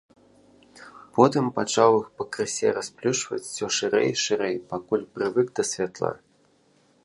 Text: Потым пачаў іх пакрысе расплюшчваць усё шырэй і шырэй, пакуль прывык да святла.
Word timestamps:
Потым 1.17 1.45
пачаў 1.57 1.91
іх 1.99 2.07
пакрысе 2.21 2.67
расплюшчваць 2.79 3.41
усё 3.49 3.65
шырэй 3.81 4.09
і 4.15 4.19
шырэй, 4.25 4.55
пакуль 4.73 5.07
прывык 5.19 5.47
да 5.61 5.71
святла. 5.73 6.13